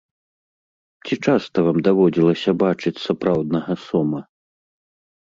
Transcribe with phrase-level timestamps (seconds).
[1.05, 4.27] Ці часта вам даводзілася бачыць сапраўднага сома?